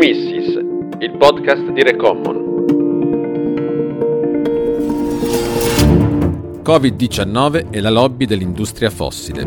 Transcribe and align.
Economissis, 0.00 0.54
il 1.00 1.16
podcast 1.18 1.72
di 1.72 1.82
Recommon. 1.82 2.36
Covid-19 6.62 7.70
e 7.70 7.80
la 7.80 7.90
lobby 7.90 8.24
dell'industria 8.24 8.90
fossile. 8.90 9.42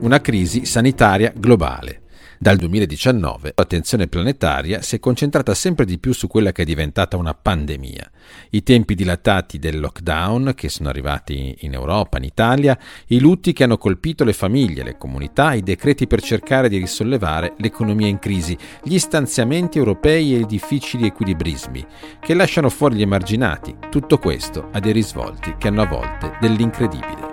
Una 0.00 0.20
crisi 0.20 0.64
sanitaria 0.64 1.32
globale. 1.32 2.00
Dal 2.40 2.56
2019 2.56 3.54
l'attenzione 3.56 4.06
planetaria 4.06 4.80
si 4.80 4.94
è 4.94 5.00
concentrata 5.00 5.54
sempre 5.54 5.84
di 5.84 5.98
più 5.98 6.12
su 6.12 6.28
quella 6.28 6.52
che 6.52 6.62
è 6.62 6.64
diventata 6.64 7.16
una 7.16 7.34
pandemia. 7.34 8.08
I 8.50 8.62
tempi 8.62 8.94
dilatati 8.94 9.58
del 9.58 9.80
lockdown 9.80 10.52
che 10.54 10.68
sono 10.68 10.88
arrivati 10.88 11.56
in 11.60 11.72
Europa, 11.72 12.16
in 12.18 12.22
Italia, 12.22 12.78
i 13.08 13.18
lutti 13.18 13.52
che 13.52 13.64
hanno 13.64 13.76
colpito 13.76 14.22
le 14.22 14.32
famiglie, 14.32 14.84
le 14.84 14.96
comunità, 14.96 15.52
i 15.54 15.64
decreti 15.64 16.06
per 16.06 16.22
cercare 16.22 16.68
di 16.68 16.78
risollevare 16.78 17.54
l'economia 17.56 18.06
in 18.06 18.20
crisi, 18.20 18.56
gli 18.84 18.98
stanziamenti 18.98 19.78
europei 19.78 20.36
e 20.36 20.38
i 20.38 20.46
difficili 20.46 21.06
equilibrismi 21.06 21.84
che 22.20 22.34
lasciano 22.34 22.68
fuori 22.68 22.94
gli 22.94 23.02
emarginati. 23.02 23.74
Tutto 23.90 24.18
questo 24.18 24.68
ha 24.70 24.78
dei 24.78 24.92
risvolti 24.92 25.56
che 25.58 25.66
hanno 25.66 25.82
a 25.82 25.86
volte 25.86 26.36
dell'incredibile. 26.40 27.27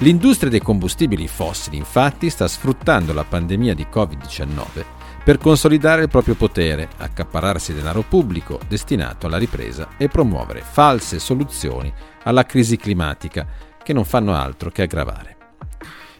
L'industria 0.00 0.50
dei 0.50 0.60
combustibili 0.60 1.26
fossili 1.26 1.78
infatti 1.78 2.28
sta 2.28 2.46
sfruttando 2.46 3.14
la 3.14 3.24
pandemia 3.24 3.74
di 3.74 3.86
Covid-19 3.90 4.84
per 5.24 5.38
consolidare 5.38 6.02
il 6.02 6.10
proprio 6.10 6.34
potere, 6.34 6.88
accaparrarsi 6.98 7.72
denaro 7.72 8.02
pubblico 8.02 8.60
destinato 8.68 9.26
alla 9.26 9.38
ripresa 9.38 9.88
e 9.96 10.08
promuovere 10.08 10.60
false 10.60 11.18
soluzioni 11.18 11.92
alla 12.24 12.44
crisi 12.44 12.76
climatica 12.76 13.46
che 13.82 13.94
non 13.94 14.04
fanno 14.04 14.34
altro 14.34 14.70
che 14.70 14.82
aggravare. 14.82 15.36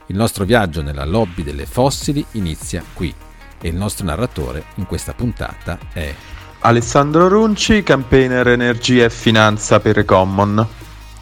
Il 0.06 0.16
nostro 0.16 0.44
viaggio 0.44 0.80
nella 0.83 1.05
lobby 1.05 1.42
delle 1.42 1.66
fossili 1.66 2.24
inizia 2.33 2.83
qui 2.94 3.14
e 3.61 3.68
il 3.68 3.77
nostro 3.77 4.06
narratore 4.06 4.64
in 4.77 4.86
questa 4.86 5.12
puntata 5.12 5.78
è 5.92 6.14
Alessandro 6.61 7.28
Runci, 7.28 7.83
campaigner 7.83 8.48
energia 8.48 9.05
e 9.05 9.11
finanza 9.11 9.80
per 9.80 10.05
Common. 10.06 10.66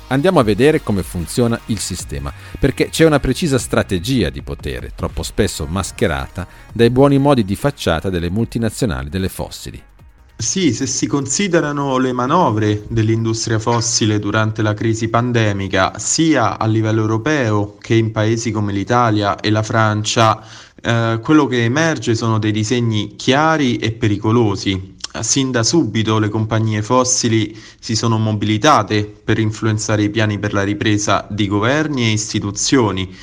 Andiamo 0.09 0.39
a 0.39 0.45
vedere 0.45 0.83
come 0.83 1.03
funziona 1.03 1.59
il 1.67 1.79
sistema, 1.79 2.33
perché 2.59 2.91
c'è 2.91 3.07
una 3.07 3.21
precisa 3.21 3.59
strategia 3.59 4.29
di 4.29 4.43
potere, 4.43 4.93
troppo 4.95 5.23
spesso 5.23 5.65
mascherata 5.67 6.47
dai 6.73 6.91
buoni 6.91 7.19
modi 7.19 7.45
di 7.45 7.57
facciata 7.57 8.11
delle 8.11 8.29
multinazionali 8.29 9.09
delle 9.09 9.29
fossili. 9.29 9.83
Sì, 10.37 10.75
se 10.75 10.87
si 10.87 11.07
considerano 11.07 11.97
le 11.97 12.13
manovre 12.13 12.85
dell'industria 12.89 13.59
fossile 13.59 14.19
durante 14.19 14.63
la 14.63 14.75
crisi 14.75 15.09
pandemica, 15.09 15.99
sia 15.99 16.59
a 16.59 16.67
livello 16.67 17.01
europeo 17.01 17.77
che 17.81 17.95
in 17.95 18.11
paesi 18.11 18.51
come 18.51 18.73
l'Italia 18.73 19.39
e 19.41 19.51
la 19.51 19.63
Francia, 19.63 20.45
eh, 20.83 21.19
quello 21.23 21.47
che 21.47 21.65
emerge 21.65 22.15
sono 22.15 22.39
dei 22.39 22.53
disegni 22.53 23.15
chiari 23.17 23.77
e 23.77 23.93
pericolosi, 23.93 24.94
sin 25.23 25.51
da 25.51 25.63
subito 25.63 26.19
le 26.19 26.29
compagnie 26.29 26.83
fossili 26.83 27.57
si 27.79 27.95
sono 27.95 28.19
mobilitate 28.19 29.05
per 29.05 29.39
influenzare 29.39 30.03
i 30.03 30.11
piani 30.11 30.39
per 30.39 30.53
la 30.53 30.63
ripresa 30.65 31.27
di 31.31 31.47
governi 31.47 32.05
e 32.05 32.13
istituzioni 32.13 33.15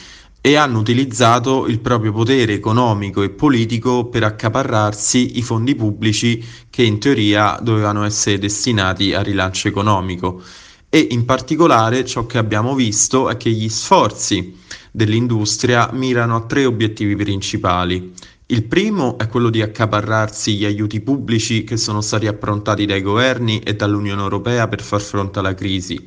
e 0.43 0.55
hanno 0.55 0.79
utilizzato 0.79 1.67
il 1.67 1.79
proprio 1.79 2.11
potere 2.11 2.53
economico 2.53 3.21
e 3.21 3.29
politico 3.29 4.05
per 4.05 4.23
accaparrarsi 4.23 5.37
i 5.37 5.43
fondi 5.43 5.75
pubblici 5.75 6.43
che 6.69 6.81
in 6.81 6.99
teoria 6.99 7.59
dovevano 7.61 8.03
essere 8.03 8.39
destinati 8.39 9.13
al 9.13 9.23
rilancio 9.23 9.67
economico. 9.67 10.41
E 10.89 11.07
in 11.11 11.25
particolare 11.25 12.03
ciò 12.05 12.25
che 12.25 12.39
abbiamo 12.39 12.73
visto 12.73 13.29
è 13.29 13.37
che 13.37 13.51
gli 13.51 13.69
sforzi 13.69 14.57
dell'industria 14.91 15.89
mirano 15.93 16.35
a 16.35 16.45
tre 16.45 16.65
obiettivi 16.65 17.15
principali. 17.15 18.11
Il 18.51 18.65
primo 18.65 19.17
è 19.17 19.29
quello 19.29 19.49
di 19.49 19.61
accaparrarsi 19.61 20.57
gli 20.57 20.65
aiuti 20.65 20.99
pubblici 20.99 21.63
che 21.63 21.77
sono 21.77 22.01
stati 22.01 22.27
approntati 22.27 22.85
dai 22.85 23.01
governi 23.01 23.61
e 23.61 23.77
dall'Unione 23.77 24.21
Europea 24.21 24.67
per 24.67 24.81
far 24.81 24.99
fronte 24.99 25.39
alla 25.39 25.53
crisi. 25.53 25.97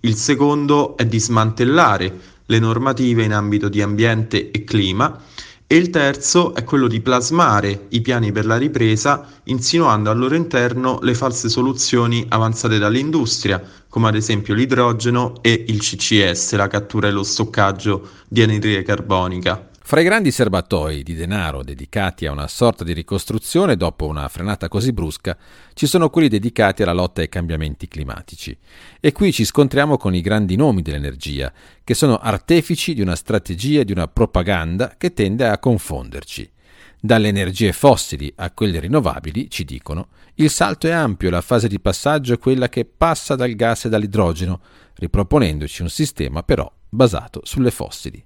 Il 0.00 0.14
secondo 0.14 0.94
è 0.98 1.06
di 1.06 1.18
smantellare 1.18 2.12
le 2.44 2.58
normative 2.58 3.24
in 3.24 3.32
ambito 3.32 3.70
di 3.70 3.80
ambiente 3.80 4.50
e 4.50 4.62
clima 4.64 5.18
e 5.66 5.76
il 5.76 5.88
terzo 5.88 6.54
è 6.54 6.64
quello 6.64 6.86
di 6.86 7.00
plasmare 7.00 7.86
i 7.88 8.02
piani 8.02 8.30
per 8.30 8.44
la 8.44 8.58
ripresa 8.58 9.26
insinuando 9.44 10.10
al 10.10 10.18
loro 10.18 10.34
interno 10.34 10.98
le 11.00 11.14
false 11.14 11.48
soluzioni 11.48 12.26
avanzate 12.28 12.76
dall'industria, 12.76 13.62
come 13.88 14.08
ad 14.08 14.16
esempio 14.16 14.52
l'idrogeno 14.52 15.32
e 15.40 15.64
il 15.66 15.80
CCS, 15.80 16.56
la 16.56 16.68
cattura 16.68 17.08
e 17.08 17.12
lo 17.12 17.22
stoccaggio 17.22 18.06
di 18.28 18.42
anidride 18.42 18.82
carbonica. 18.82 19.70
Fra 19.88 20.00
i 20.00 20.04
grandi 20.04 20.32
serbatoi 20.32 21.04
di 21.04 21.14
denaro 21.14 21.62
dedicati 21.62 22.26
a 22.26 22.32
una 22.32 22.48
sorta 22.48 22.82
di 22.82 22.92
ricostruzione 22.92 23.76
dopo 23.76 24.08
una 24.08 24.26
frenata 24.26 24.66
così 24.66 24.92
brusca, 24.92 25.38
ci 25.74 25.86
sono 25.86 26.10
quelli 26.10 26.26
dedicati 26.26 26.82
alla 26.82 26.92
lotta 26.92 27.20
ai 27.20 27.28
cambiamenti 27.28 27.86
climatici. 27.86 28.58
E 28.98 29.12
qui 29.12 29.32
ci 29.32 29.44
scontriamo 29.44 29.96
con 29.96 30.12
i 30.12 30.22
grandi 30.22 30.56
nomi 30.56 30.82
dell'energia, 30.82 31.52
che 31.84 31.94
sono 31.94 32.16
artefici 32.16 32.94
di 32.94 33.00
una 33.00 33.14
strategia 33.14 33.82
e 33.82 33.84
di 33.84 33.92
una 33.92 34.08
propaganda 34.08 34.96
che 34.98 35.12
tende 35.12 35.46
a 35.46 35.56
confonderci. 35.60 36.50
Dalle 37.00 37.28
energie 37.28 37.72
fossili 37.72 38.32
a 38.38 38.50
quelle 38.50 38.80
rinnovabili, 38.80 39.48
ci 39.48 39.64
dicono, 39.64 40.08
il 40.34 40.50
salto 40.50 40.88
è 40.88 40.90
ampio 40.90 41.28
e 41.28 41.30
la 41.30 41.40
fase 41.40 41.68
di 41.68 41.78
passaggio 41.78 42.34
è 42.34 42.40
quella 42.40 42.68
che 42.68 42.86
passa 42.86 43.36
dal 43.36 43.54
gas 43.54 43.84
e 43.84 43.88
dall'idrogeno, 43.88 44.60
riproponendoci 44.94 45.82
un 45.82 45.90
sistema 45.90 46.42
però 46.42 46.68
basato 46.88 47.42
sulle 47.44 47.70
fossili. 47.70 48.25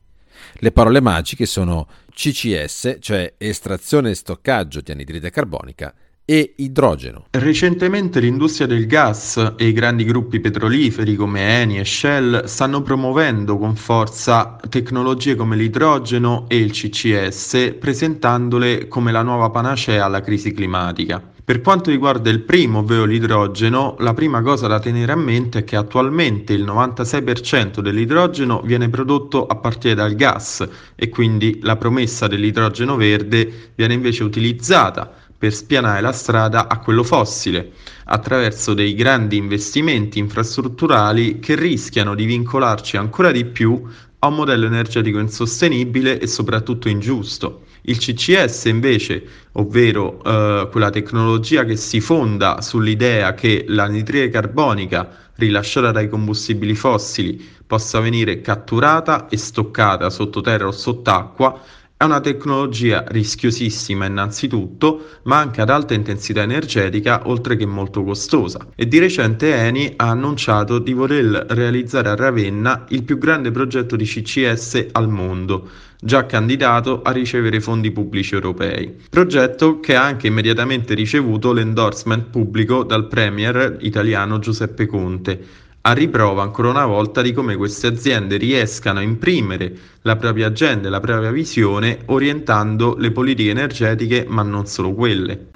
Le 0.54 0.72
parole 0.72 1.00
magiche 1.00 1.46
sono 1.46 1.86
CCS, 2.12 2.98
cioè 3.00 3.34
estrazione 3.38 4.10
e 4.10 4.14
stoccaggio 4.14 4.80
di 4.80 4.92
anidride 4.92 5.30
carbonica, 5.30 5.94
e 6.30 6.54
idrogeno. 6.58 7.24
Recentemente 7.30 8.20
l'industria 8.20 8.68
del 8.68 8.86
gas 8.86 9.54
e 9.56 9.66
i 9.66 9.72
grandi 9.72 10.04
gruppi 10.04 10.38
petroliferi 10.38 11.16
come 11.16 11.60
Eni 11.60 11.80
e 11.80 11.84
Shell 11.84 12.44
stanno 12.44 12.82
promuovendo 12.82 13.58
con 13.58 13.74
forza 13.74 14.56
tecnologie 14.68 15.34
come 15.34 15.56
l'idrogeno 15.56 16.44
e 16.46 16.58
il 16.58 16.70
CCS, 16.70 17.74
presentandole 17.80 18.86
come 18.86 19.10
la 19.10 19.22
nuova 19.22 19.50
panacea 19.50 20.04
alla 20.04 20.20
crisi 20.20 20.52
climatica. 20.52 21.20
Per 21.50 21.62
quanto 21.62 21.91
riguarda 21.91 22.31
il 22.31 22.43
primo, 22.43 22.78
ovvero 22.78 23.05
l'idrogeno, 23.05 23.97
la 23.99 24.15
prima 24.15 24.41
cosa 24.41 24.69
da 24.69 24.78
tenere 24.78 25.11
a 25.11 25.16
mente 25.16 25.59
è 25.59 25.65
che 25.65 25.75
attualmente 25.75 26.53
il 26.53 26.62
96% 26.62 27.81
dell'idrogeno 27.81 28.61
viene 28.61 28.88
prodotto 28.88 29.49
a 29.49 29.56
partire 29.56 29.97
dal 29.97 30.15
gas 30.15 30.65
e 30.94 31.09
quindi 31.09 31.59
la 31.62 31.75
promessa 31.75 32.28
dell'idrogeno 32.28 32.94
verde 32.94 33.72
viene 33.75 33.94
invece 33.94 34.22
utilizzata 34.22 35.12
per 35.37 35.53
spianare 35.53 36.00
la 36.00 36.12
strada 36.12 36.69
a 36.69 36.78
quello 36.78 37.03
fossile, 37.03 37.72
attraverso 38.05 38.72
dei 38.72 38.94
grandi 38.94 39.37
investimenti 39.37 40.21
infrastrutturali 40.21 41.41
che 41.41 41.56
rischiano 41.56 42.15
di 42.15 42.27
vincolarci 42.27 42.97
ancora 42.97 43.32
di 43.32 43.44
più 43.44 43.82
a 44.20 44.26
un 44.26 44.34
modello 44.34 44.66
energetico 44.66 45.19
insostenibile 45.19 46.19
e 46.19 46.26
soprattutto 46.26 46.88
ingiusto. 46.88 47.64
Il 47.82 47.98
CCS 47.98 48.66
invece, 48.66 49.25
ovvero 49.53 50.22
eh, 50.22 50.69
quella 50.70 50.91
tecnologia 50.91 51.64
che 51.64 51.76
si 51.76 52.00
fonda 52.00 52.60
sull'idea 52.60 53.32
che 53.34 53.64
l'anidride 53.69 54.28
carbonica 54.28 55.31
rilasciata 55.36 55.91
dai 55.91 56.08
combustibili 56.08 56.75
fossili 56.75 57.42
possa 57.66 58.00
venire 58.00 58.42
catturata 58.42 59.28
e 59.28 59.38
stoccata 59.38 60.10
sottoterra 60.10 60.66
o 60.66 60.72
sott'acqua, 60.72 61.58
è 62.00 62.05
una 62.05 62.21
tecnologia 62.21 63.05
rischiosissima 63.06 64.06
innanzitutto, 64.06 65.19
ma 65.25 65.37
anche 65.37 65.61
ad 65.61 65.69
alta 65.69 65.93
intensità 65.93 66.41
energetica, 66.41 67.28
oltre 67.28 67.56
che 67.56 67.66
molto 67.66 68.03
costosa. 68.03 68.69
E 68.75 68.88
di 68.88 68.99
recente 68.99 69.55
Eni 69.55 69.93
ha 69.97 70.08
annunciato 70.08 70.79
di 70.79 70.94
voler 70.94 71.44
realizzare 71.50 72.08
a 72.08 72.14
Ravenna 72.14 72.87
il 72.88 73.02
più 73.02 73.19
grande 73.19 73.50
progetto 73.50 73.97
di 73.97 74.06
CCS 74.06 74.87
al 74.93 75.11
mondo, 75.11 75.69
già 76.00 76.25
candidato 76.25 77.02
a 77.02 77.11
ricevere 77.11 77.61
fondi 77.61 77.91
pubblici 77.91 78.32
europei. 78.32 78.96
Progetto 79.11 79.79
che 79.81 79.94
ha 79.94 80.03
anche 80.03 80.26
immediatamente 80.26 80.94
ricevuto 80.94 81.53
l'endorsement 81.53 82.31
pubblico 82.31 82.82
dal 82.82 83.08
premier 83.08 83.76
italiano 83.81 84.38
Giuseppe 84.38 84.87
Conte 84.87 85.69
a 85.82 85.93
riprova 85.93 86.43
ancora 86.43 86.69
una 86.69 86.85
volta 86.85 87.23
di 87.23 87.32
come 87.32 87.56
queste 87.56 87.87
aziende 87.87 88.37
riescano 88.37 88.99
a 88.99 89.03
imprimere 89.03 89.73
la 90.03 90.17
propria 90.17 90.49
agenda 90.49 90.88
e 90.88 90.91
la 90.91 91.00
propria 91.00 91.31
visione 91.31 92.00
orientando 92.06 92.97
le 92.99 93.11
politiche 93.12 93.50
energetiche, 93.50 94.27
ma 94.29 94.43
non 94.43 94.67
solo 94.67 94.93
quelle. 94.93 95.49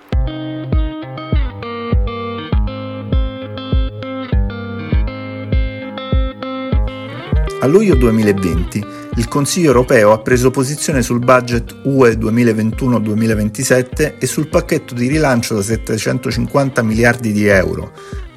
A 7.60 7.66
luglio 7.66 7.94
2020 7.94 9.02
il 9.16 9.28
Consiglio 9.28 9.68
europeo 9.68 10.10
ha 10.12 10.18
preso 10.18 10.50
posizione 10.50 11.02
sul 11.02 11.20
budget 11.20 11.82
UE 11.84 12.14
2021-2027 12.14 14.14
e 14.18 14.26
sul 14.26 14.48
pacchetto 14.48 14.92
di 14.92 15.06
rilancio 15.06 15.54
da 15.54 15.62
750 15.62 16.82
miliardi 16.82 17.30
di 17.32 17.46
euro, 17.46 17.92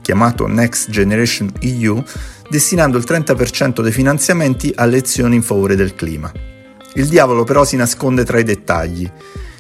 chiamato 0.08 0.48
Next 0.48 0.90
Generation 0.90 1.52
EU, 1.60 2.02
destinando 2.50 2.98
il 2.98 3.04
30% 3.06 3.82
dei 3.82 3.92
finanziamenti 3.92 4.72
alle 4.74 5.00
azioni 5.00 5.36
in 5.36 5.42
favore 5.42 5.76
del 5.76 5.96
clima. 5.96 6.32
Il 6.94 7.08
diavolo 7.08 7.44
però 7.44 7.66
si 7.66 7.76
nasconde 7.76 8.24
tra 8.24 8.40
i 8.40 8.46
dettagli. 8.46 9.12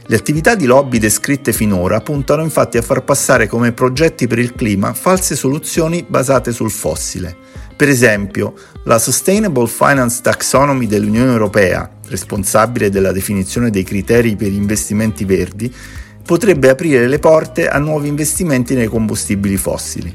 Le 0.05 0.15
attività 0.15 0.55
di 0.55 0.65
lobby 0.65 0.99
descritte 0.99 1.51
finora 1.51 1.99
puntano 1.99 2.43
infatti 2.43 2.77
a 2.77 2.81
far 2.81 3.03
passare 3.03 3.47
come 3.47 3.73
progetti 3.73 4.25
per 4.25 4.39
il 4.39 4.53
clima 4.53 4.93
false 4.93 5.35
soluzioni 5.35 6.05
basate 6.07 6.53
sul 6.53 6.71
fossile. 6.71 7.35
Per 7.75 7.89
esempio, 7.89 8.53
la 8.85 8.99
Sustainable 8.99 9.67
Finance 9.67 10.21
Taxonomy 10.21 10.87
dell'Unione 10.87 11.33
Europea, 11.33 11.91
responsabile 12.07 12.89
della 12.89 13.11
definizione 13.11 13.69
dei 13.69 13.83
criteri 13.83 14.37
per 14.37 14.47
gli 14.47 14.55
investimenti 14.55 15.25
verdi, 15.25 15.75
potrebbe 16.23 16.69
aprire 16.69 17.05
le 17.05 17.19
porte 17.19 17.67
a 17.67 17.79
nuovi 17.79 18.07
investimenti 18.07 18.75
nei 18.75 18.87
combustibili 18.87 19.57
fossili. 19.57 20.13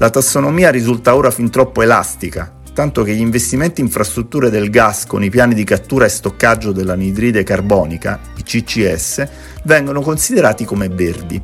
La 0.00 0.10
tassonomia 0.10 0.70
risulta 0.70 1.16
ora 1.16 1.32
fin 1.32 1.50
troppo 1.50 1.82
elastica, 1.82 2.52
tanto 2.72 3.02
che 3.02 3.16
gli 3.16 3.20
investimenti 3.20 3.80
in 3.80 3.88
infrastrutture 3.88 4.48
del 4.48 4.70
gas 4.70 5.06
con 5.06 5.24
i 5.24 5.28
piani 5.28 5.54
di 5.54 5.64
cattura 5.64 6.04
e 6.04 6.08
stoccaggio 6.08 6.70
dell'anidride 6.70 7.42
carbonica, 7.42 8.20
i 8.36 8.44
CCS, 8.44 9.26
vengono 9.64 10.00
considerati 10.00 10.64
come 10.64 10.88
verdi. 10.88 11.42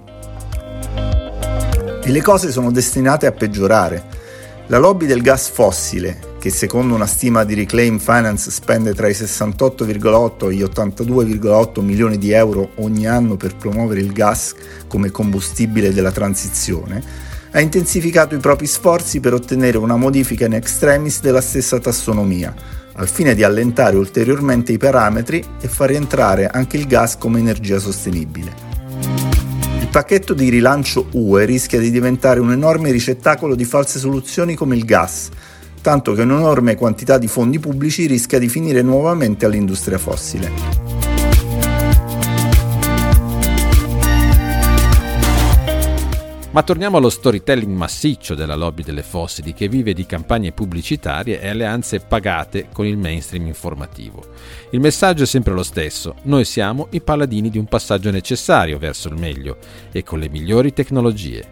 E 2.00 2.10
le 2.12 2.22
cose 2.22 2.52
sono 2.52 2.70
destinate 2.70 3.26
a 3.26 3.32
peggiorare. 3.32 4.04
La 4.68 4.78
lobby 4.78 5.06
del 5.06 5.20
gas 5.20 5.48
fossile, 5.48 6.36
che 6.38 6.50
secondo 6.50 6.94
una 6.94 7.06
stima 7.06 7.42
di 7.42 7.54
Reclaim 7.54 7.98
Finance 7.98 8.52
spende 8.52 8.94
tra 8.94 9.08
i 9.08 9.14
68,8 9.14 10.48
e 10.48 10.54
gli 10.54 10.62
82,8 10.62 11.80
milioni 11.80 12.18
di 12.18 12.30
euro 12.30 12.70
ogni 12.76 13.08
anno 13.08 13.36
per 13.36 13.56
promuovere 13.56 13.98
il 13.98 14.12
gas 14.12 14.54
come 14.86 15.10
combustibile 15.10 15.92
della 15.92 16.12
transizione, 16.12 17.23
ha 17.54 17.60
intensificato 17.60 18.34
i 18.34 18.40
propri 18.40 18.66
sforzi 18.66 19.20
per 19.20 19.32
ottenere 19.32 19.78
una 19.78 19.96
modifica 19.96 20.44
in 20.44 20.54
extremis 20.54 21.20
della 21.20 21.40
stessa 21.40 21.78
tassonomia, 21.78 22.52
al 22.94 23.08
fine 23.08 23.32
di 23.36 23.44
allentare 23.44 23.96
ulteriormente 23.96 24.72
i 24.72 24.76
parametri 24.76 25.42
e 25.60 25.68
far 25.68 25.90
rientrare 25.90 26.48
anche 26.48 26.76
il 26.76 26.86
gas 26.88 27.16
come 27.16 27.38
energia 27.38 27.78
sostenibile. 27.78 28.52
Il 29.80 29.88
pacchetto 29.88 30.34
di 30.34 30.48
rilancio 30.48 31.06
UE 31.12 31.44
rischia 31.44 31.78
di 31.78 31.92
diventare 31.92 32.40
un 32.40 32.50
enorme 32.50 32.90
ricettacolo 32.90 33.54
di 33.54 33.64
false 33.64 34.00
soluzioni 34.00 34.56
come 34.56 34.74
il 34.74 34.84
gas, 34.84 35.28
tanto 35.80 36.12
che 36.12 36.22
un'enorme 36.22 36.74
quantità 36.74 37.18
di 37.18 37.28
fondi 37.28 37.60
pubblici 37.60 38.06
rischia 38.06 38.40
di 38.40 38.48
finire 38.48 38.82
nuovamente 38.82 39.46
all'industria 39.46 39.98
fossile. 39.98 40.83
Ma 46.54 46.62
torniamo 46.62 46.98
allo 46.98 47.10
storytelling 47.10 47.76
massiccio 47.76 48.36
della 48.36 48.54
lobby 48.54 48.84
delle 48.84 49.02
fossili 49.02 49.52
che 49.52 49.66
vive 49.66 49.92
di 49.92 50.06
campagne 50.06 50.52
pubblicitarie 50.52 51.40
e 51.40 51.48
alleanze 51.48 51.98
pagate 51.98 52.68
con 52.72 52.86
il 52.86 52.96
mainstream 52.96 53.48
informativo. 53.48 54.24
Il 54.70 54.78
messaggio 54.78 55.24
è 55.24 55.26
sempre 55.26 55.52
lo 55.52 55.64
stesso, 55.64 56.14
noi 56.22 56.44
siamo 56.44 56.86
i 56.90 57.00
paladini 57.00 57.50
di 57.50 57.58
un 57.58 57.64
passaggio 57.64 58.12
necessario 58.12 58.78
verso 58.78 59.08
il 59.08 59.18
meglio 59.18 59.56
e 59.90 60.04
con 60.04 60.20
le 60.20 60.28
migliori 60.28 60.72
tecnologie. 60.72 61.44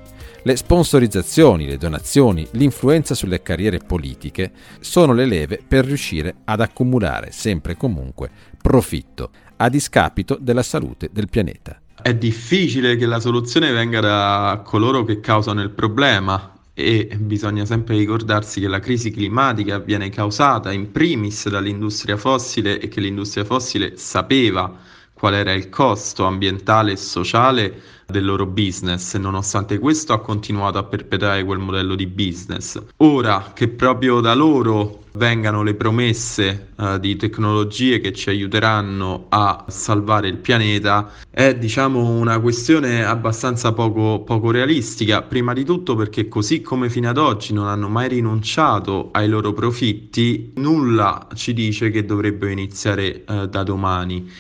Le 0.45 0.55
sponsorizzazioni, 0.55 1.67
le 1.67 1.79
donazioni, 1.79 2.47
l'influenza 2.53 3.17
sulle 3.17 3.43
carriere 3.43 3.79
politiche 3.79 4.53
sono 4.79 5.13
le 5.15 5.27
leve 5.27 5.61
per 5.67 5.85
riuscire 5.85 6.33
ad 6.45 6.61
accumulare 6.61 7.33
sempre 7.33 7.73
e 7.73 7.77
comunque 7.77 8.31
profitto 8.57 9.31
a 9.57 9.69
discapito 9.69 10.39
della 10.41 10.63
salute 10.63 11.09
del 11.13 11.29
pianeta. 11.29 11.81
È 12.03 12.15
difficile 12.17 12.97
che 12.97 13.07
la 13.07 13.21
soluzione 13.21 13.71
venga 13.71 14.01
da 14.01 14.63
coloro 14.65 15.05
che 15.05 15.21
causano 15.21 15.63
il 15.63 15.71
problema 15.71 16.53
e 16.75 17.17
bisogna 17.17 17.65
sempre 17.65 17.97
ricordarsi 17.97 18.61
che 18.61 18.67
la 18.67 18.81
crisi 18.81 19.13
climatica 19.13 19.79
viene 19.79 20.09
causata 20.11 20.73
in 20.73 20.91
primis 20.91 21.49
dall'industria 21.49 22.17
fossile 22.17 22.81
e 22.81 22.89
che 22.89 23.01
l'industria 23.01 23.45
fossile 23.45 23.97
sapeva 23.97 24.77
qual 25.13 25.35
era 25.35 25.53
il 25.53 25.69
costo 25.69 26.25
ambientale 26.25 26.91
e 26.93 26.97
sociale 26.97 27.81
del 28.12 28.25
loro 28.25 28.47
business 28.47 29.14
e 29.14 29.19
nonostante 29.19 29.81
questo 29.81 30.12
ha 30.12 30.20
continuato 30.20 30.79
a 30.79 30.85
perpetrare 30.85 31.43
quel 31.43 31.59
modello 31.59 31.97
di 31.97 32.06
business. 32.06 32.81
Ora 32.99 33.50
che 33.53 33.67
proprio 33.67 34.20
da 34.20 34.35
loro 34.35 35.00
vengano 35.14 35.62
le 35.62 35.75
promesse 35.75 36.69
uh, 36.76 36.99
di 36.99 37.17
tecnologie 37.17 38.00
che 38.00 38.12
ci 38.12 38.29
aiuteranno 38.29 39.26
a 39.29 39.64
salvare 39.69 40.29
il 40.29 40.38
pianeta 40.38 41.11
è 41.31 41.55
diciamo 41.55 42.11
una 42.11 42.38
questione 42.41 43.05
abbastanza 43.05 43.73
poco, 43.73 44.20
poco 44.20 44.50
realistica, 44.50 45.23
prima 45.23 45.53
di 45.53 45.65
tutto 45.65 45.94
perché 45.94 46.29
così 46.29 46.61
come 46.61 46.88
fino 46.88 47.08
ad 47.08 47.19
oggi 47.19 47.53
non 47.53 47.67
hanno 47.67 47.88
mai 47.88 48.08
rinunciato 48.08 49.08
ai 49.12 49.29
loro 49.29 49.53
profitti, 49.53 50.53
nulla 50.56 51.29
ci 51.35 51.53
dice 51.53 51.91
che 51.91 52.05
dovrebbero 52.05 52.53
iniziare 52.53 53.25
uh, 53.26 53.47
da 53.47 53.62
domani. 53.62 54.31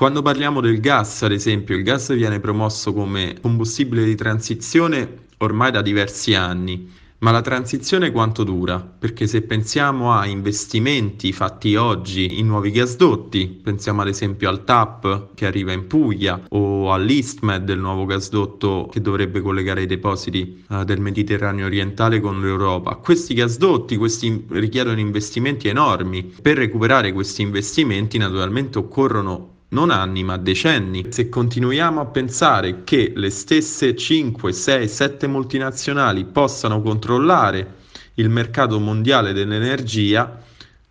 Quando 0.00 0.22
parliamo 0.22 0.62
del 0.62 0.80
gas, 0.80 1.24
ad 1.24 1.32
esempio, 1.32 1.76
il 1.76 1.82
gas 1.82 2.14
viene 2.14 2.40
promosso 2.40 2.94
come 2.94 3.36
combustibile 3.38 4.02
di 4.02 4.14
transizione 4.14 5.26
ormai 5.36 5.70
da 5.70 5.82
diversi 5.82 6.32
anni, 6.32 6.90
ma 7.18 7.32
la 7.32 7.42
transizione 7.42 8.10
quanto 8.10 8.42
dura? 8.42 8.80
Perché 8.80 9.26
se 9.26 9.42
pensiamo 9.42 10.14
a 10.14 10.24
investimenti 10.24 11.34
fatti 11.34 11.76
oggi 11.76 12.38
in 12.38 12.46
nuovi 12.46 12.70
gasdotti, 12.70 13.60
pensiamo 13.62 14.00
ad 14.00 14.08
esempio 14.08 14.48
al 14.48 14.64
TAP 14.64 15.34
che 15.34 15.44
arriva 15.44 15.72
in 15.72 15.86
Puglia 15.86 16.44
o 16.48 16.94
all'Eastmed, 16.94 17.68
il 17.68 17.78
nuovo 17.78 18.06
gasdotto 18.06 18.88
che 18.90 19.02
dovrebbe 19.02 19.42
collegare 19.42 19.82
i 19.82 19.86
depositi 19.86 20.64
uh, 20.68 20.82
del 20.82 20.98
Mediterraneo 20.98 21.66
orientale 21.66 22.20
con 22.20 22.40
l'Europa. 22.40 22.94
Questi 22.94 23.34
gasdotti 23.34 23.98
questi 23.98 24.46
richiedono 24.48 24.98
investimenti 24.98 25.68
enormi. 25.68 26.36
Per 26.40 26.56
recuperare 26.56 27.12
questi 27.12 27.42
investimenti 27.42 28.16
naturalmente 28.16 28.78
occorrono 28.78 29.58
non 29.70 29.90
anni 29.90 30.24
ma 30.24 30.36
decenni. 30.36 31.06
Se 31.10 31.28
continuiamo 31.28 32.00
a 32.00 32.06
pensare 32.06 32.84
che 32.84 33.12
le 33.14 33.30
stesse 33.30 33.94
5, 33.94 34.52
6, 34.52 34.88
7 34.88 35.26
multinazionali 35.26 36.24
possano 36.24 36.80
controllare 36.80 37.74
il 38.14 38.28
mercato 38.28 38.78
mondiale 38.78 39.32
dell'energia, 39.32 40.40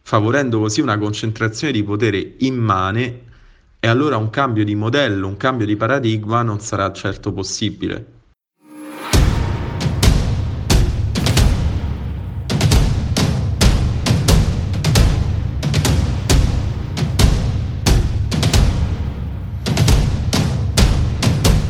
favorendo 0.02 0.60
così 0.60 0.82
una 0.82 0.98
concentrazione 0.98 1.74
di 1.74 1.84
potere 1.84 2.36
immane, 2.40 3.28
e 3.80 3.88
allora 3.88 4.18
un 4.18 4.30
cambio 4.30 4.66
di 4.66 4.76
modello, 4.76 5.28
un 5.28 5.38
cambio 5.38 5.66
di 5.66 5.78
paradigma 5.78 6.42
non 6.42 6.60
sarà 6.60 6.92
certo 6.92 7.32
possibile. 7.32 8.19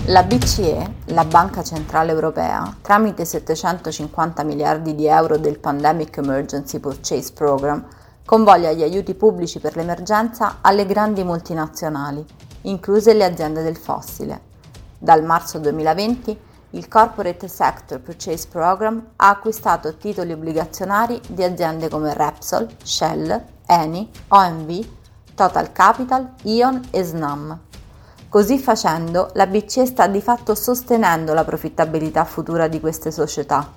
La 0.09 0.23
BCE, 0.23 1.03
la 1.09 1.23
Banca 1.23 1.61
Centrale 1.61 2.11
Europea, 2.11 2.75
tramite 2.81 3.25
750 3.25 4.41
miliardi 4.41 4.95
di 4.95 5.05
euro 5.05 5.37
del 5.37 5.59
Pandemic 5.59 6.17
Emergency 6.17 6.79
Purchase 6.79 7.31
Program, 7.31 7.85
convoglia 8.25 8.71
gli 8.71 8.81
aiuti 8.81 9.13
pubblici 9.13 9.59
per 9.59 9.75
l'emergenza 9.75 10.57
alle 10.61 10.87
grandi 10.87 11.23
multinazionali, 11.23 12.25
incluse 12.61 13.13
le 13.13 13.23
aziende 13.23 13.61
del 13.61 13.77
fossile. 13.77 14.41
Dal 14.97 15.23
marzo 15.23 15.59
2020 15.59 16.39
il 16.71 16.87
Corporate 16.87 17.47
Sector 17.47 17.99
Purchase 17.99 18.47
Program 18.47 19.09
ha 19.15 19.29
acquistato 19.29 19.95
titoli 19.95 20.31
obbligazionari 20.31 21.21
di 21.27 21.43
aziende 21.43 21.87
come 21.87 22.15
Repsol, 22.15 22.67
Shell, 22.81 23.43
Eni, 23.67 24.09
OMV, 24.29 24.87
Total 25.35 25.71
Capital, 25.71 26.33
Ion 26.45 26.81
e 26.89 27.03
Snam 27.03 27.59
Così 28.29 28.59
facendo, 28.59 29.31
la 29.33 29.47
BCE 29.47 29.87
sta 29.87 30.05
di 30.05 30.21
fatto 30.21 30.53
sostenendo 30.53 31.33
la 31.33 31.43
profittabilità 31.43 32.25
futura 32.25 32.67
di 32.67 32.79
queste 32.79 33.09
società. 33.09 33.67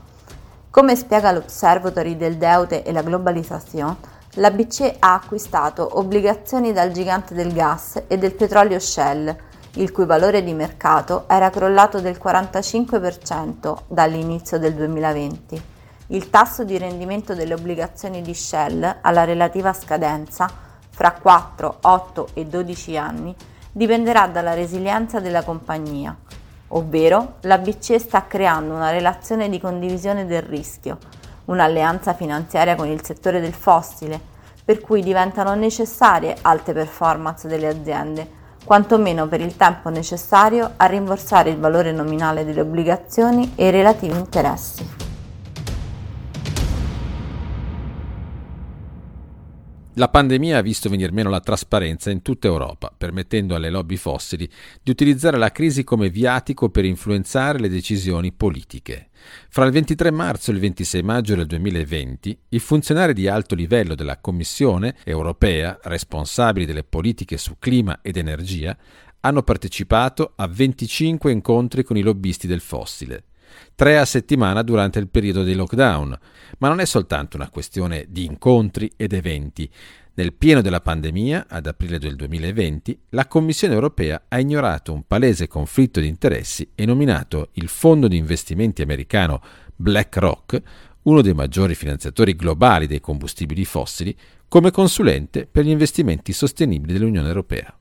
Come 0.69 0.95
spiega 0.95 1.33
l'Observatory 1.33 2.19
del 2.19 2.37
Deute 2.37 2.83
e 2.83 2.93
la 2.93 3.01
Globalizzazione, 3.01 3.97
la 4.35 4.51
BCE 4.51 4.97
ha 4.99 5.15
acquistato 5.15 5.99
obbligazioni 5.99 6.75
dal 6.75 6.91
gigante 6.91 7.33
del 7.33 7.55
gas 7.55 8.03
e 8.07 8.19
del 8.19 8.35
petrolio 8.35 8.79
Shell, 8.79 9.35
il 9.77 9.91
cui 9.91 10.05
valore 10.05 10.45
di 10.45 10.53
mercato 10.53 11.25
era 11.29 11.49
crollato 11.49 12.03
del 12.03 12.21
45% 12.23 13.85
dall'inizio 13.89 14.59
del 14.59 14.75
2020. 14.75 15.63
Il 16.09 16.29
tasso 16.29 16.63
di 16.65 16.77
rendimento 16.77 17.35
delle 17.35 17.55
obbligazioni 17.55 18.21
di 18.21 18.35
Shell 18.35 18.99
alla 19.01 19.25
relativa 19.25 19.73
scadenza, 19.73 20.47
fra 20.91 21.13
4, 21.13 21.79
8 21.81 22.29
e 22.35 22.45
12 22.45 22.97
anni, 22.99 23.35
dipenderà 23.73 24.27
dalla 24.27 24.53
resilienza 24.53 25.19
della 25.19 25.43
compagnia, 25.43 26.15
ovvero 26.69 27.35
la 27.41 27.59
BCE 27.59 27.99
sta 27.99 28.27
creando 28.27 28.75
una 28.75 28.91
relazione 28.91 29.49
di 29.49 29.59
condivisione 29.59 30.27
del 30.27 30.43
rischio, 30.43 30.99
un'alleanza 31.47 32.13
finanziaria 32.13 32.77
con 32.77 32.87
il 32.87 33.03
settore 33.03 33.41
del 33.41 33.55
fossile, 33.55 34.21
per 34.65 34.81
cui 34.81 35.03
diventano 35.03 35.55
necessarie 35.55 36.37
alte 36.43 36.73
performance 36.73 37.49
delle 37.49 37.67
aziende, 37.67 38.41
quantomeno 38.65 39.27
per 39.27 39.41
il 39.41 39.57
tempo 39.57 39.89
necessario 39.89 40.75
a 40.77 40.87
rimborsare 40.87 41.51
il 41.51 41.59
valore 41.59 41.93
nominale 41.93 42.45
delle 42.45 42.61
obbligazioni 42.61 43.53
e 43.57 43.69
i 43.69 43.71
relativi 43.71 44.17
interessi. 44.17 45.02
La 49.97 50.09
pandemia 50.09 50.57
ha 50.57 50.63
visto 50.63 50.89
venir 50.89 51.13
meno 51.13 51.29
la 51.29 51.41
trasparenza 51.41 52.11
in 52.11 52.23
tutta 52.23 52.47
Europa, 52.47 52.91
permettendo 52.97 53.55
alle 53.55 53.69
lobby 53.69 53.97
fossili 53.97 54.49
di 54.83 54.91
utilizzare 54.91 55.37
la 55.37 55.53
crisi 55.53 55.85
come 55.85 56.09
viatico 56.09 56.71
per 56.71 56.87
influenzare 56.87 57.59
le 57.59 57.69
decisioni 57.69 58.33
politiche. 58.33 59.11
Fra 59.51 59.67
il 59.67 59.73
23 59.73 60.11
marzo 60.11 60.51
e 60.51 60.55
il 60.55 60.61
26 60.61 61.03
maggio 61.03 61.35
del 61.35 61.45
2020, 61.45 62.39
i 62.49 62.59
funzionari 62.59 63.13
di 63.13 63.29
alto 63.29 63.55
livello 63.55 63.95
della 63.95 64.19
Commissione 64.19 64.95
europea, 65.05 65.79
responsabili 65.83 66.65
delle 66.65 66.85
politiche 66.85 67.37
su 67.37 67.57
clima 67.59 67.99
ed 68.01 68.17
energia, 68.17 68.75
hanno 69.21 69.43
partecipato 69.43 70.33
a 70.37 70.47
25 70.47 71.31
incontri 71.31 71.85
con 71.85 71.99
i 71.99 72.03
lobbisti 72.03 72.47
del 72.47 72.61
fossile 72.61 73.25
tre 73.75 73.99
a 73.99 74.05
settimana 74.05 74.63
durante 74.63 74.99
il 74.99 75.09
periodo 75.09 75.43
dei 75.43 75.55
lockdown. 75.55 76.19
Ma 76.59 76.69
non 76.69 76.81
è 76.81 76.85
soltanto 76.85 77.37
una 77.37 77.51
questione 77.51 78.07
di 78.09 78.25
incontri 78.25 78.91
ed 78.97 79.13
eventi. 79.13 79.71
Nel 80.15 80.35
pieno 80.35 80.61
della 80.61 80.83
pandemia, 80.83 81.47
ad 81.49 81.67
aprile 81.67 81.99
del 81.99 82.17
2020, 82.17 82.99
la 83.11 83.27
Commissione 83.27 83.73
europea 83.73 84.25
ha 84.29 84.39
ignorato 84.39 84.93
un 84.93 85.05
palese 85.07 85.49
conflitto 85.49 86.01
di 86.01 86.07
interessi 86.07 86.71
e 86.75 86.85
nominato 86.85 87.49
il 87.53 87.69
fondo 87.69 88.09
di 88.09 88.19
investimenti 88.19 88.83
americano 88.83 89.41
BlackRock, 89.75 90.63
uno 91.03 91.23
dei 91.23 91.33
maggiori 91.33 91.75
finanziatori 91.75 92.37
globali 92.37 92.87
dei 92.87 93.01
combustibili 93.01 93.65
fossili, 93.65 94.15
come 94.49 94.71
consulente 94.71 95.49
per 95.51 95.65
gli 95.65 95.71
investimenti 95.71 96.35
sostenibili 96.35 96.93
dell'Unione 96.93 97.29
europea. 97.29 97.75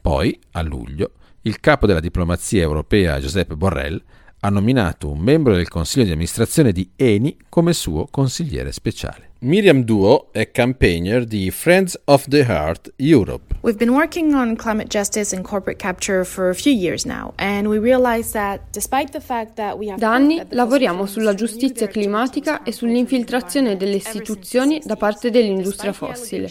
Poi, 0.00 0.38
a 0.52 0.62
luglio, 0.62 1.12
il 1.42 1.60
capo 1.60 1.86
della 1.86 2.00
diplomazia 2.00 2.62
europea 2.62 3.20
Josep 3.20 3.54
Borrell 3.54 4.02
ha 4.40 4.48
nominato 4.50 5.10
un 5.10 5.18
membro 5.18 5.54
del 5.54 5.68
consiglio 5.68 6.04
di 6.04 6.12
amministrazione 6.12 6.72
di 6.72 6.90
Eni 6.96 7.36
come 7.48 7.72
suo 7.72 8.06
consigliere 8.10 8.72
speciale. 8.72 9.27
Miriam 9.40 9.84
Duo 9.84 10.32
è 10.32 10.50
campaigner 10.50 11.24
di 11.24 11.52
Friends 11.52 11.96
of 12.06 12.26
the 12.26 12.44
Heart 12.44 12.94
Europe. 12.96 13.54
We've 13.60 13.78
been 13.78 13.94
working 13.94 14.34
on 14.34 14.56
climate 14.56 14.88
justice 14.88 15.32
and 15.32 15.44
corporate 15.44 15.78
capture 15.78 16.24
for 16.24 16.48
a 16.48 16.54
few 16.54 16.72
years 16.72 17.04
now 17.04 17.34
and 17.36 17.68
we 17.68 17.78
realize 17.78 18.32
that 18.32 18.62
despite 18.72 19.12
the 19.12 19.20
fact 19.20 19.54
that 19.54 19.78
we 19.78 19.90
have 19.90 20.00
Da 20.00 20.12
anni 20.12 20.42
lavoriamo 20.48 21.06
sulla 21.06 21.34
giustizia 21.34 21.86
climatica 21.86 22.64
e 22.64 22.72
sull'infiltrazione 22.72 23.76
delle 23.76 23.94
istituzioni 23.94 24.80
da 24.84 24.96
parte 24.96 25.30
dell'industria 25.30 25.92
fossile. 25.92 26.50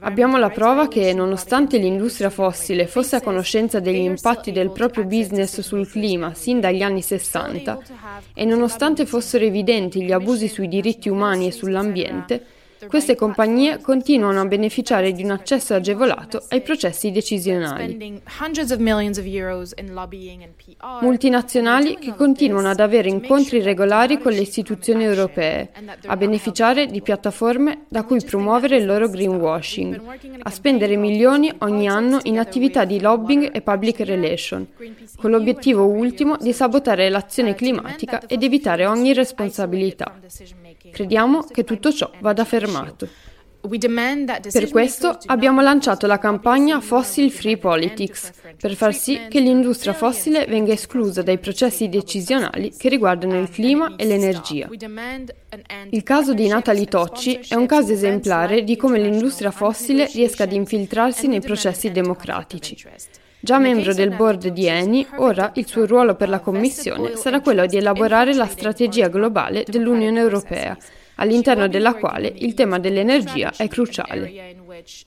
Abbiamo 0.00 0.36
la 0.36 0.50
prova 0.50 0.88
che 0.88 1.14
nonostante 1.14 1.78
l'industria 1.78 2.28
fossile 2.28 2.86
fosse 2.86 3.16
a 3.16 3.22
conoscenza 3.22 3.80
degli 3.80 4.04
impatti 4.04 4.52
del 4.52 4.70
proprio 4.70 5.04
business 5.04 5.60
sul 5.60 5.88
clima 5.88 6.34
sin 6.34 6.60
dagli 6.60 6.82
anni 6.82 7.00
60 7.00 7.78
e 8.34 8.44
nonostante 8.44 9.06
fossero 9.06 9.46
evidenti 9.46 10.02
gli 10.02 10.12
abusi 10.12 10.48
sui 10.48 10.68
diritti 10.68 11.08
umani 11.08 11.46
e 11.46 11.52
sull'ambiente 11.52 11.84
ambiente, 11.86 12.46
queste 12.86 13.14
compagnie 13.14 13.80
continuano 13.80 14.40
a 14.40 14.44
beneficiare 14.44 15.12
di 15.12 15.24
un 15.24 15.30
accesso 15.30 15.74
agevolato 15.74 16.42
ai 16.48 16.60
processi 16.60 17.10
decisionali. 17.10 18.20
Multinazionali 21.00 21.96
che 21.98 22.14
continuano 22.14 22.68
ad 22.68 22.80
avere 22.80 23.08
incontri 23.08 23.62
regolari 23.62 24.18
con 24.18 24.32
le 24.32 24.40
istituzioni 24.40 25.04
europee, 25.04 25.70
a 26.06 26.16
beneficiare 26.16 26.86
di 26.86 27.00
piattaforme 27.00 27.84
da 27.88 28.02
cui 28.02 28.20
promuovere 28.22 28.76
il 28.76 28.86
loro 28.86 29.08
greenwashing, 29.08 30.00
a 30.42 30.50
spendere 30.50 30.96
milioni 30.96 31.52
ogni 31.58 31.88
anno 31.88 32.18
in 32.24 32.38
attività 32.38 32.84
di 32.84 33.00
lobbying 33.00 33.50
e 33.54 33.60
public 33.62 34.00
relation, 34.00 34.66
con 35.16 35.30
l'obiettivo 35.30 35.86
ultimo 35.86 36.36
di 36.38 36.52
sabotare 36.52 37.08
l'azione 37.08 37.54
climatica 37.54 38.22
ed 38.26 38.42
evitare 38.42 38.86
ogni 38.86 39.12
responsabilità. 39.12 40.14
Crediamo 40.90 41.42
che 41.42 41.64
tutto 41.64 41.92
ciò 41.92 42.10
vada 42.20 42.44
fermato. 42.44 42.75
Per 43.68 44.68
questo 44.70 45.18
abbiamo 45.26 45.60
lanciato 45.60 46.06
la 46.06 46.18
campagna 46.18 46.80
Fossil 46.80 47.32
Free 47.32 47.56
Politics, 47.56 48.30
per 48.60 48.74
far 48.76 48.94
sì 48.94 49.22
che 49.28 49.40
l'industria 49.40 49.92
fossile 49.92 50.46
venga 50.46 50.72
esclusa 50.72 51.22
dai 51.22 51.38
processi 51.38 51.88
decisionali 51.88 52.72
che 52.76 52.88
riguardano 52.88 53.38
il 53.40 53.50
clima 53.50 53.96
e 53.96 54.04
l'energia. 54.04 54.68
Il 55.90 56.02
caso 56.04 56.32
di 56.32 56.46
Natalie 56.46 56.86
Tocci 56.86 57.40
è 57.48 57.54
un 57.54 57.66
caso 57.66 57.92
esemplare 57.92 58.62
di 58.62 58.76
come 58.76 59.00
l'industria 59.00 59.50
fossile 59.50 60.08
riesca 60.12 60.44
ad 60.44 60.52
infiltrarsi 60.52 61.26
nei 61.26 61.40
processi 61.40 61.90
democratici. 61.90 62.76
Già 63.40 63.58
membro 63.58 63.92
del 63.92 64.14
board 64.14 64.48
di 64.48 64.66
Eni, 64.66 65.06
ora 65.16 65.50
il 65.54 65.66
suo 65.66 65.86
ruolo 65.86 66.14
per 66.14 66.28
la 66.28 66.40
Commissione 66.40 67.16
sarà 67.16 67.40
quello 67.40 67.66
di 67.66 67.76
elaborare 67.76 68.32
la 68.32 68.46
strategia 68.46 69.08
globale 69.08 69.64
dell'Unione 69.66 70.20
Europea 70.20 70.76
all'interno 71.16 71.68
della 71.68 71.94
quale 71.94 72.32
il 72.36 72.54
tema 72.54 72.78
dell'energia 72.78 73.52
è 73.56 73.68
cruciale. 73.68 74.54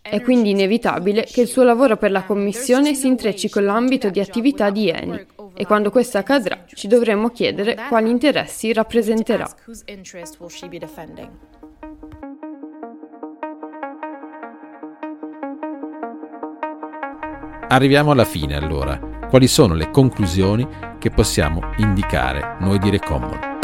È 0.01 0.21
quindi 0.21 0.51
inevitabile 0.51 1.23
che 1.23 1.41
il 1.41 1.47
suo 1.47 1.63
lavoro 1.63 1.97
per 1.97 2.11
la 2.11 2.23
Commissione 2.23 2.93
si 2.93 3.07
intrecci 3.07 3.49
con 3.49 3.63
l'ambito 3.63 4.09
di 4.09 4.19
attività 4.19 4.69
di 4.69 4.89
Eni 4.89 5.25
e 5.53 5.65
quando 5.65 5.91
questo 5.91 6.17
accadrà 6.17 6.65
ci 6.73 6.87
dovremo 6.87 7.29
chiedere 7.29 7.77
quali 7.87 8.09
interessi 8.09 8.73
rappresenterà. 8.73 9.47
Arriviamo 17.71 18.11
alla 18.11 18.25
fine 18.25 18.55
allora. 18.55 18.99
Quali 19.29 19.47
sono 19.47 19.75
le 19.75 19.91
conclusioni 19.91 20.67
che 20.97 21.11
possiamo 21.11 21.73
indicare 21.77 22.55
noi 22.61 22.79
di 22.79 22.89
Recommon? 22.89 23.58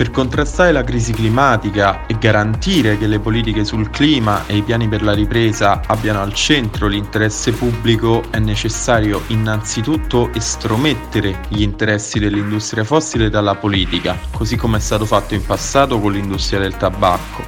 Per 0.00 0.10
contrastare 0.10 0.72
la 0.72 0.82
crisi 0.82 1.12
climatica 1.12 2.06
e 2.06 2.16
garantire 2.18 2.96
che 2.96 3.06
le 3.06 3.18
politiche 3.18 3.66
sul 3.66 3.90
clima 3.90 4.46
e 4.46 4.56
i 4.56 4.62
piani 4.62 4.88
per 4.88 5.02
la 5.02 5.12
ripresa 5.12 5.82
abbiano 5.88 6.22
al 6.22 6.32
centro 6.32 6.86
l'interesse 6.86 7.52
pubblico 7.52 8.22
è 8.30 8.38
necessario 8.38 9.24
innanzitutto 9.26 10.32
estromettere 10.32 11.40
gli 11.48 11.60
interessi 11.60 12.18
dell'industria 12.18 12.82
fossile 12.82 13.28
dalla 13.28 13.56
politica, 13.56 14.18
così 14.30 14.56
come 14.56 14.78
è 14.78 14.80
stato 14.80 15.04
fatto 15.04 15.34
in 15.34 15.44
passato 15.44 16.00
con 16.00 16.12
l'industria 16.12 16.60
del 16.60 16.78
tabacco. 16.78 17.44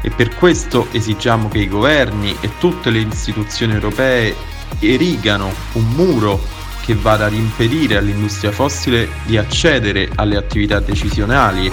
E 0.00 0.10
per 0.10 0.36
questo 0.36 0.86
esigiamo 0.92 1.48
che 1.48 1.58
i 1.58 1.68
governi 1.68 2.32
e 2.38 2.58
tutte 2.60 2.90
le 2.90 3.00
istituzioni 3.00 3.72
europee 3.72 4.36
erigano 4.78 5.52
un 5.72 5.88
muro 5.96 6.57
che 6.88 6.94
vada 6.94 7.26
ad 7.26 7.34
impedire 7.34 7.98
all'industria 7.98 8.50
fossile 8.50 9.10
di 9.24 9.36
accedere 9.36 10.08
alle 10.14 10.38
attività 10.38 10.80
decisionali. 10.80 11.70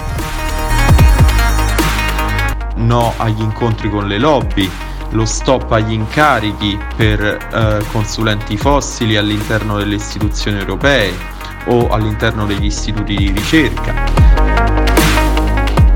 No 2.75 3.13
agli 3.15 3.39
incontri 3.39 3.89
con 3.89 4.09
le 4.09 4.17
lobby, 4.17 4.69
lo 5.11 5.23
stop 5.23 5.71
agli 5.71 5.93
incarichi 5.93 6.77
per 6.97 7.21
eh, 7.23 7.85
consulenti 7.93 8.57
fossili 8.57 9.15
all'interno 9.15 9.77
delle 9.77 9.95
istituzioni 9.95 10.59
europee 10.59 11.13
o 11.67 11.87
all'interno 11.87 12.45
degli 12.45 12.65
istituti 12.65 13.15
di 13.15 13.31
ricerca. 13.31 14.24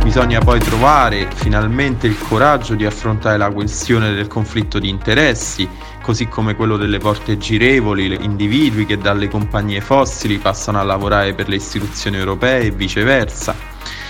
Bisogna 0.04 0.40
poi 0.40 0.60
trovare 0.60 1.28
finalmente 1.36 2.08
il 2.08 2.18
coraggio 2.18 2.74
di 2.74 2.86
affrontare 2.86 3.38
la 3.38 3.52
questione 3.52 4.14
del 4.14 4.28
conflitto 4.28 4.80
di 4.80 4.90
interessi, 4.90 5.70
così 6.02 6.28
come 6.28 6.56
quello 6.56 6.78
delle 6.78 6.98
porte 6.98 7.38
girevoli, 7.38 8.18
individui 8.24 8.86
che 8.86 8.98
dalle 8.98 9.28
compagnie 9.28 9.82
fossili 9.82 10.40
passano 10.40 10.80
a 10.80 10.84
lavorare 10.84 11.34
per 11.34 11.48
le 11.48 11.58
istituzioni 11.58 12.18
europee 12.18 12.62
e 12.62 12.72
viceversa. 12.72 13.54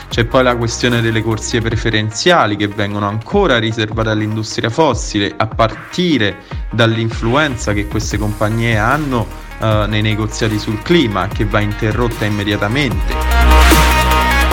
C'è 0.10 0.26
poi 0.26 0.44
la 0.44 0.56
questione 0.56 1.02
delle 1.02 1.22
corsie 1.22 1.62
preferenziali 1.62 2.56
che 2.56 2.68
vengono 2.68 3.08
ancora 3.08 3.60
riservate 3.60 4.10
all'industria 4.10 4.70
fossile, 4.70 5.34
a 5.36 5.48
partire 5.48 6.38
dall'influenza 6.72 7.74
che 7.74 7.88
queste 7.88 8.18
compagnie 8.18 8.78
hanno 8.78 9.28
eh, 9.60 9.86
nei 9.88 10.02
negoziati 10.02 10.58
sul 10.58 10.82
clima, 10.82 11.28
che 11.28 11.46
va 11.46 11.60
interrotta 11.60 12.26
immediatamente. 12.26 13.39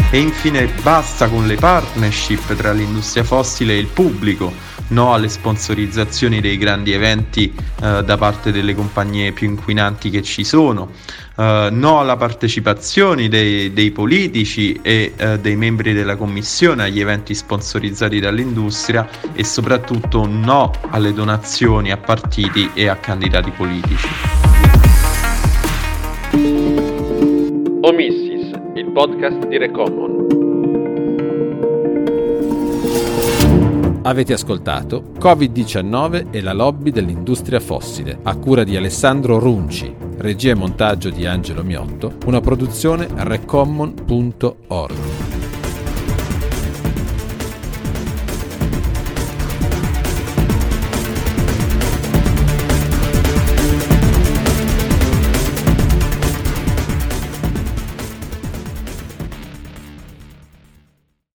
E 0.09 0.19
infine 0.21 0.67
basta 0.83 1.29
con 1.29 1.47
le 1.47 1.57
partnership 1.57 2.55
tra 2.55 2.73
l'industria 2.73 3.25
fossile 3.25 3.75
e 3.75 3.79
il 3.79 3.89
pubblico, 3.89 4.53
no 4.89 5.13
alle 5.13 5.29
sponsorizzazioni 5.29 6.41
dei 6.41 6.57
grandi 6.57 6.93
eventi 6.93 7.53
eh, 7.83 8.05
da 8.05 8.17
parte 8.17 8.53
delle 8.53 8.75
compagnie 8.75 9.33
più 9.33 9.49
inquinanti 9.49 10.09
che 10.09 10.23
ci 10.23 10.45
sono, 10.45 10.91
eh, 11.37 11.69
no 11.73 11.99
alla 11.99 12.17
partecipazione 12.17 13.29
dei, 13.29 13.73
dei 13.73 13.91
politici 13.91 14.79
e 14.81 15.13
eh, 15.17 15.41
dei 15.41 15.57
membri 15.57 15.93
della 15.93 16.15
commissione 16.15 16.85
agli 16.85 17.01
eventi 17.01 17.35
sponsorizzati 17.35 18.21
dall'industria 18.21 19.09
e 19.35 19.45
soprattutto 19.45 20.25
no 20.25 20.71
alle 20.91 21.13
donazioni 21.13 21.91
a 21.91 21.97
partiti 21.97 22.71
e 22.75 22.87
a 22.87 22.95
candidati 22.95 23.51
politici. 23.51 24.09
Omissi 27.83 28.26
il 28.77 28.91
podcast 28.91 29.47
di 29.47 29.57
Recommon. 29.57 30.27
Avete 34.03 34.35
ascoltato 34.35 35.13
Covid-19 35.19 36.27
e 36.31 36.43
la 36.43 36.53
lobby 36.53 36.91
dell'industria 36.91 37.59
fossile, 37.59 38.19
a 38.23 38.37
cura 38.37 38.65
di 38.65 38.77
Alessandro 38.77 39.39
Runci, 39.39 39.95
Regia 40.19 40.51
e 40.51 40.55
montaggio 40.55 41.09
di 41.09 41.25
Angelo 41.25 41.65
Miotto, 41.65 42.17
una 42.27 42.41
produzione 42.41 43.09
recommon.org. 43.15 45.26